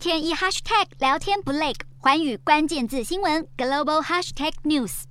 [0.00, 5.02] 天一 hashtag 聊天不累，环宇关键字新闻 global hashtag news。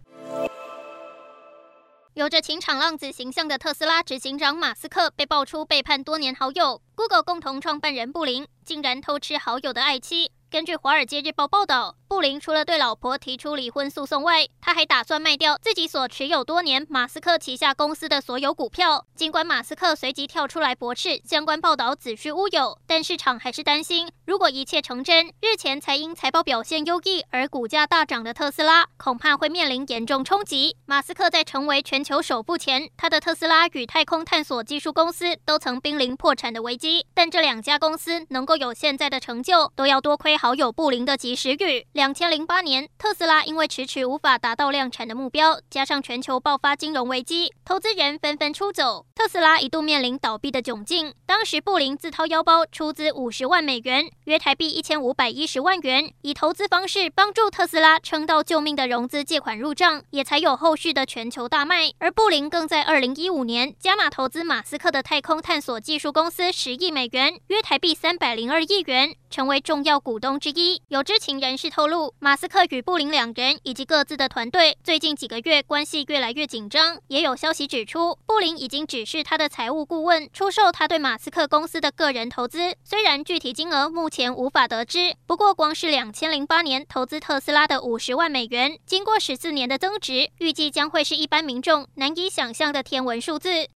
[2.16, 10.32] 有着情场浪子形象的特斯拉执行长马斯克被爆出背叛多年好友，Google 共同创办人布林竟然偷吃好友的爱妻。
[10.50, 19.06] 根据《华尔街日报》报道，布林除了对老婆提出离婚诉讼外，他还打算卖掉自己所持有多年马斯克旗下公司的所有股票。
[19.16, 30.76] 尽管马斯克随即跳出来驳斥相关报道子虚乌有，但市场还是担心，如果一切成真，日前才因财报表现优异而股价大涨的特斯拉，恐怕会面临严重冲击。
[30.88, 40.36] 马斯克在成为全球首富前，他的特斯拉与太空探索技术公司都曾濒临破产的危机，但这两家公司能够有现在的成就，都要多亏。
[40.36, 41.86] 好友布林的及时雨。
[42.00, 51.14] 两千零八年，特斯拉因为迟迟无法达到量产的目标，加上全球爆发金融危机，投资人纷纷出走，特斯拉一度面临倒闭的窘境。
[51.26, 61.92] 当时，布林自掏腰包出资五十万美元（约台币一千五百一十万元），以投资方式帮助特斯拉撑到救命的融资借款入账，也才有后续的全球大卖。
[61.98, 70.40] 而布林更在二零一五年加码投资马斯克的太空探索技术公司十亿美元（约台币三百零二亿元），成为重要股东。
[70.40, 76.98] 之一，有知情人士透露，马斯克与布林两人以及各自的团队最近几个月关系越来越紧张。
[77.08, 93.68] 也有消息指出，布林已经指示他的财务顾问出售他对马斯克公司的个人投资，虽然具体金额目前无法得知，不过光是两千零八年投资特斯拉的五十万美元，经过十四年的增值，预计将会是一般民众难以想象的天文数字。